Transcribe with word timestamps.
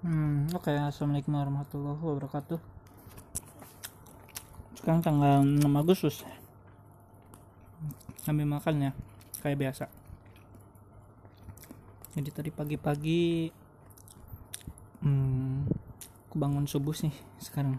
Hmm, 0.00 0.48
oke, 0.56 0.72
assalamualaikum 0.72 1.36
warahmatullahi 1.36 2.00
wabarakatuh. 2.00 2.56
Sekarang 4.80 5.04
tanggal 5.04 5.44
6 5.44 5.60
Agustus. 5.76 6.24
Sambil 8.24 8.48
makan 8.48 8.80
ya, 8.80 8.90
kayak 9.44 9.60
biasa. 9.60 9.92
Jadi 12.16 12.32
tadi 12.32 12.48
pagi-pagi, 12.48 13.52
hmm, 15.04 15.68
aku 16.32 16.34
bangun 16.40 16.64
subuh 16.64 16.96
sih 16.96 17.12
sekarang. 17.36 17.76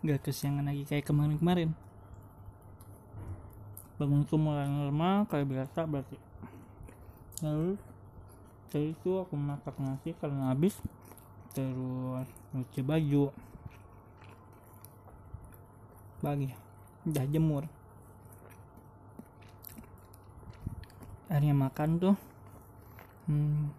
Gak 0.00 0.24
kesiangan 0.24 0.64
lagi 0.64 0.88
kayak 0.88 1.04
kemarin-kemarin. 1.04 1.76
Bangunku 4.00 4.40
mulai 4.40 4.64
normal 4.64 5.28
kayak 5.28 5.44
biasa 5.44 5.84
berarti. 5.84 6.16
Lalu 7.44 7.76
setelah 8.74 8.90
itu 8.90 9.10
aku 9.22 9.34
masak 9.38 9.78
nasi 9.78 10.10
karena 10.18 10.50
habis 10.50 10.74
terus 11.54 12.26
cuci 12.50 12.82
baju. 12.82 13.30
Pagi 16.18 16.50
udah 17.06 17.26
jemur. 17.30 17.70
Akhirnya 21.30 21.54
makan 21.54 21.90
tuh. 22.02 22.16
Hmm, 23.30 23.70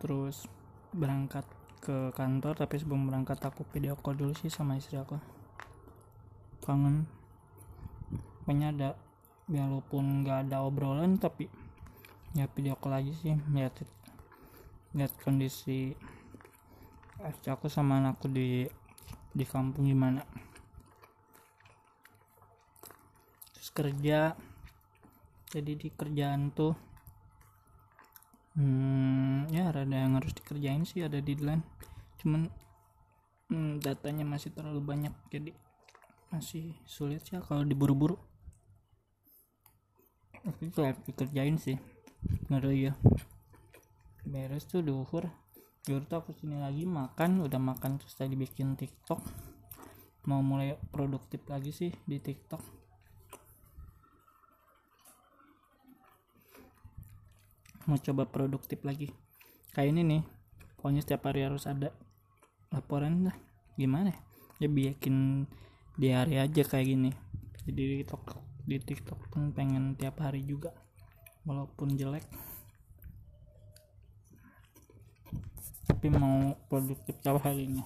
terus 0.00 0.48
berangkat 0.96 1.44
ke 1.84 2.08
kantor 2.16 2.64
tapi 2.64 2.80
sebelum 2.80 3.12
berangkat 3.12 3.44
aku 3.44 3.68
video 3.76 3.92
call 4.00 4.16
dulu 4.16 4.32
sih 4.32 4.48
sama 4.48 4.80
istri 4.80 4.96
aku. 4.96 5.20
Kangen. 6.64 7.04
Pokoknya 8.48 8.72
ada 8.72 8.88
walaupun 9.52 10.24
nggak 10.24 10.48
ada 10.48 10.64
obrolan 10.64 11.20
tapi 11.20 11.52
ya 12.32 12.48
video 12.56 12.72
call 12.80 12.96
aja 12.96 13.12
sih 13.12 13.36
lihat 13.52 13.97
lihat 14.96 15.12
kondisi 15.20 15.92
aku 17.44 17.68
sama 17.68 18.00
anakku 18.00 18.30
di 18.30 18.64
di 19.34 19.44
kampung 19.44 19.88
gimana. 19.88 20.22
Terus 23.52 23.70
kerja. 23.74 24.32
Jadi 25.48 25.72
di 25.80 25.88
kerjaan 25.88 26.52
tuh 26.52 26.76
hmm, 28.52 29.48
ya 29.48 29.72
ada 29.72 29.88
yang 29.88 30.20
harus 30.20 30.36
dikerjain 30.36 30.84
sih 30.84 31.00
ada 31.04 31.24
deadline. 31.24 31.64
Cuman 32.20 32.52
hmm, 33.48 33.80
datanya 33.80 34.28
masih 34.28 34.52
terlalu 34.52 34.84
banyak 34.84 35.14
jadi 35.32 35.56
masih 36.28 36.76
sulit 36.84 37.24
sih 37.24 37.40
kalau 37.40 37.64
diburu-buru. 37.64 38.20
Itu 40.60 40.84
harus 40.84 41.00
dikerjain 41.08 41.56
sih 41.56 41.80
ngeri 42.48 42.90
ya 42.90 42.94
beres 44.28 44.68
tuh 44.68 44.84
duhur 44.84 45.24
duhur 45.88 46.04
tuh 46.04 46.20
aku 46.20 46.36
sini 46.36 46.60
lagi 46.60 46.84
makan 46.84 47.48
udah 47.48 47.56
makan 47.56 47.96
terus 47.96 48.12
tadi 48.12 48.36
bikin 48.36 48.76
tiktok. 48.76 49.24
Mau 50.28 50.44
mulai 50.44 50.76
produktif 50.92 51.40
lagi 51.48 51.72
sih 51.72 51.88
di 52.04 52.20
tiktok. 52.20 52.60
Mau 57.88 57.96
coba 57.96 58.28
produktif 58.28 58.84
lagi. 58.84 59.08
Kayak 59.72 59.96
ini 59.96 60.00
nih 60.04 60.22
pokoknya 60.76 61.00
setiap 61.00 61.32
hari 61.32 61.48
harus 61.48 61.64
ada 61.64 61.88
laporan 62.68 63.24
lah 63.24 63.36
gimana 63.80 64.12
ya? 64.12 64.18
Ya 64.60 64.68
bikin 64.68 65.48
di 65.96 66.12
hari 66.12 66.36
aja 66.36 66.68
kayak 66.68 66.84
gini. 66.84 67.10
Jadi 67.64 67.80
di 67.80 67.96
tiktok 68.04 68.44
di 68.68 68.76
tiktok 68.76 69.32
pun 69.32 69.56
pengen 69.56 69.96
tiap 69.96 70.20
hari 70.20 70.44
juga 70.44 70.76
walaupun 71.48 71.96
jelek 71.96 72.28
tapi 75.88 76.12
mau 76.12 76.52
produktif 76.68 77.16
tiap 77.24 77.40
harinya 77.40 77.82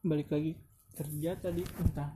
balik 0.00 0.30
lagi 0.30 0.56
kerja 0.94 1.36
tadi 1.36 1.66
entah 1.76 2.14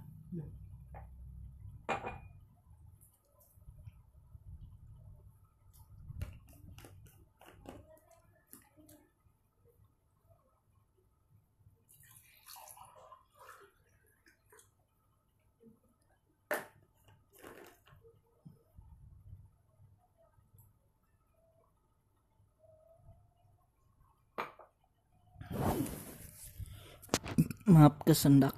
maaf 27.65 27.97
kesendak. 28.05 28.53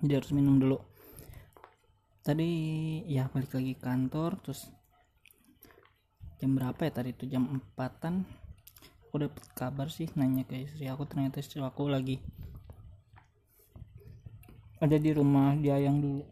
Jadi 0.00 0.12
harus 0.16 0.32
minum 0.32 0.56
dulu. 0.56 0.80
Tadi 2.24 2.48
ya 3.04 3.28
balik 3.28 3.52
lagi 3.52 3.76
kantor 3.76 4.40
terus 4.40 4.72
jam 6.40 6.56
berapa 6.56 6.88
ya 6.88 6.92
tadi 6.96 7.12
itu 7.12 7.28
jam 7.28 7.44
empatan. 7.52 8.24
Aku 9.06 9.20
dapet 9.20 9.44
kabar 9.52 9.92
sih 9.92 10.08
nanya 10.16 10.48
ke 10.48 10.56
istri 10.56 10.88
aku 10.88 11.04
ternyata 11.04 11.40
istri 11.40 11.60
aku 11.60 11.88
lagi 11.88 12.20
ada 14.76 14.96
di 14.96 15.12
rumah 15.12 15.52
dia 15.60 15.76
yang 15.76 16.00
dulu. 16.00 16.24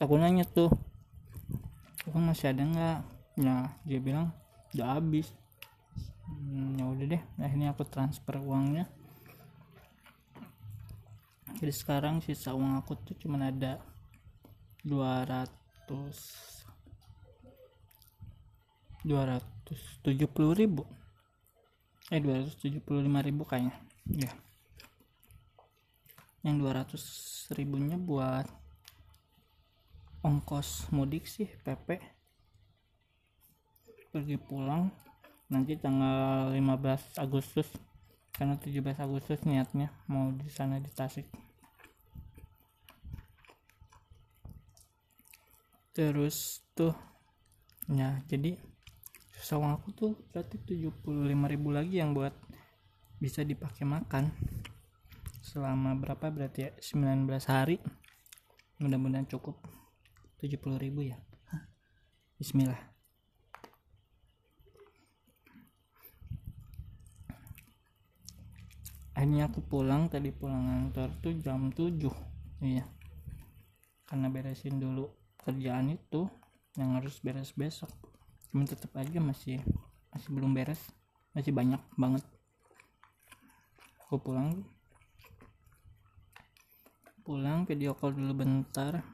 Aku 0.00 0.16
nanya 0.16 0.48
tuh 0.48 0.72
aku 2.08 2.16
masih 2.16 2.56
ada 2.56 2.64
nggak? 2.64 2.98
Nah 3.44 3.68
dia 3.84 4.00
bilang 4.00 4.32
udah 4.72 4.96
habis. 4.96 5.28
Hmm, 6.24 6.80
ya 6.80 6.88
udah 6.88 7.04
deh 7.04 7.22
akhirnya 7.36 7.76
aku 7.76 7.84
transfer 7.84 8.40
uangnya 8.40 8.88
jadi 11.58 11.74
sekarang 11.74 12.24
sisa 12.24 12.54
uang 12.56 12.80
aku 12.80 12.96
tuh 13.02 13.16
cuma 13.18 13.40
ada 13.40 13.82
200 14.84 15.48
270 19.02 20.54
ribu. 20.54 20.86
Eh 22.12 22.20
275 22.22 22.86
ribu 23.26 23.42
kayaknya. 23.42 23.74
Ya 24.06 24.32
yang 26.42 26.58
200 26.58 27.54
ribunya 27.54 27.94
buat 27.94 28.50
ongkos 30.26 30.90
mudik 30.90 31.30
sih 31.30 31.46
PP 31.62 32.02
pergi 34.10 34.36
pulang 34.42 34.90
nanti 35.46 35.78
tanggal 35.78 36.50
15 36.50 37.22
Agustus 37.22 37.70
karena 38.32 38.56
17 38.56 38.80
Agustus 38.96 39.44
niatnya 39.44 39.92
mau 40.08 40.32
di 40.32 40.48
sana 40.48 40.80
di 40.80 40.88
Tasik. 40.88 41.28
Terus 45.92 46.64
tuh 46.72 46.96
ya 47.92 48.24
jadi 48.24 48.56
sawang 49.42 49.76
aku 49.76 49.92
tuh 49.92 50.12
berarti 50.32 50.56
75.000 50.56 51.76
lagi 51.76 52.00
yang 52.00 52.16
buat 52.16 52.32
bisa 53.20 53.44
dipakai 53.44 53.84
makan. 53.84 54.32
Selama 55.44 55.92
berapa? 55.98 56.32
Berarti 56.32 56.58
ya 56.66 56.70
19 56.80 57.28
hari. 57.44 57.76
Mudah-mudahan 58.80 59.28
cukup 59.28 59.60
70.000 60.40 60.80
ya. 61.04 61.20
Bismillah 62.40 62.91
akhirnya 69.22 69.46
aku 69.46 69.62
pulang 69.62 70.10
tadi 70.10 70.34
pulang 70.34 70.66
kantor 70.66 71.14
tuh 71.22 71.38
jam 71.38 71.70
7 71.70 71.94
iya. 72.58 72.82
Karena 74.02 74.26
beresin 74.26 74.82
dulu 74.82 75.14
kerjaan 75.38 75.94
itu 75.94 76.26
yang 76.74 76.98
harus 76.98 77.22
beres 77.22 77.54
besok. 77.54 77.86
Cuma 78.50 78.66
tetap 78.66 78.90
aja 78.98 79.22
masih 79.22 79.62
masih 80.10 80.26
belum 80.26 80.50
beres. 80.50 80.82
Masih 81.38 81.54
banyak 81.54 81.78
banget. 81.94 82.26
Aku 84.02 84.18
pulang. 84.18 84.66
Pulang 87.22 87.62
video 87.62 87.94
call 87.94 88.18
dulu 88.18 88.42
bentar. 88.42 89.06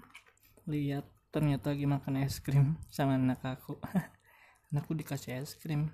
Lihat 0.64 1.04
ternyata 1.28 1.76
lagi 1.76 1.84
makan 1.84 2.25
es 2.25 2.40
krim 2.40 2.81
sama 2.88 3.20
anak 3.20 3.44
aku. 3.44 3.76
Anakku 4.72 4.96
dikasih 4.96 5.37
es 5.37 5.52
krim. 5.52 5.93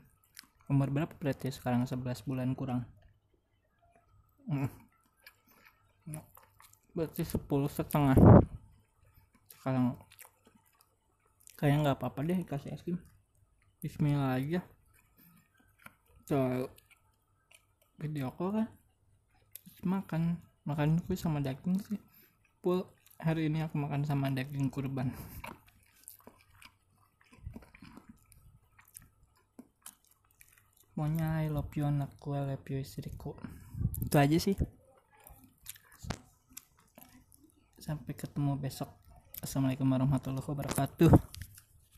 Umur 0.71 0.95
berapa 0.95 1.11
berarti 1.19 1.51
sekarang? 1.51 1.83
11 1.83 2.23
bulan 2.31 2.55
kurang 2.55 2.87
berarti 6.95 7.27
sepuluh 7.27 7.67
setengah. 7.67 8.15
Sekarang 9.59 9.99
kayak 11.59 11.81
nggak 11.83 11.97
apa-apa 11.99 12.23
deh 12.23 12.39
kasih 12.47 12.77
es 12.77 12.85
krim. 12.87 13.03
Bismillah 13.83 14.39
aja. 14.39 14.61
So 16.29 16.71
video 17.99 18.31
aku 18.31 18.55
kan. 18.55 18.69
Terus 19.69 19.83
makan. 19.85 20.23
Makanku 20.65 21.13
sama 21.13 21.45
daging 21.45 21.77
sih. 21.85 22.01
Full. 22.65 22.89
Hari 23.21 23.53
ini 23.53 23.61
aku 23.61 23.77
makan 23.77 24.09
sama 24.09 24.33
daging 24.33 24.73
kurban. 24.73 25.13
Maunya 30.97 31.43
I 31.43 31.51
love 31.51 31.75
you 31.75 31.85
anakku 31.91 32.33
istriku 32.79 33.35
itu 34.15 34.23
aja 34.23 34.39
sih. 34.39 34.55
Sampai 37.83 38.15
ketemu 38.15 38.55
besok. 38.55 38.87
Assalamualaikum 39.43 39.91
warahmatullahi 39.91 40.47
wabarakatuh 40.47 41.11